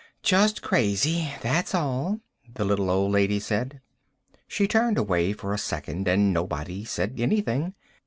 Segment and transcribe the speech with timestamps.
[0.23, 2.21] "Just crazy, that's all,"
[2.55, 3.81] the little old lady said.
[4.47, 7.75] She turned away for a second and nobody said anything.